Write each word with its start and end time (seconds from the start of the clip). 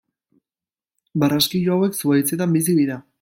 Barraskilo 1.23 1.77
hauek 1.77 2.01
zuhaitzetan 2.01 2.57
bizi 2.61 2.77
dira. 2.83 3.03